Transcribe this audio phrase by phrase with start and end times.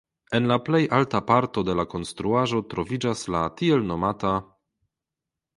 [0.37, 4.43] En la plej alta parto de la konstruaĵo troviĝas la tn.